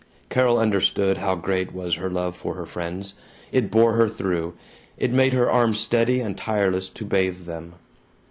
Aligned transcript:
Carol 0.31 0.57
understood 0.57 1.19
how 1.19 1.35
great 1.35 1.75
was 1.75 1.93
her 1.97 2.09
love 2.09 2.35
for 2.35 2.55
her 2.55 2.65
friends. 2.65 3.13
It 3.51 3.69
bore 3.69 3.93
her 3.93 4.09
through; 4.09 4.55
it 4.97 5.11
made 5.11 5.33
her 5.33 5.47
arm 5.47 5.75
steady 5.75 6.21
and 6.21 6.35
tireless 6.35 6.89
to 6.89 7.05
bathe 7.05 7.45
them. 7.45 7.73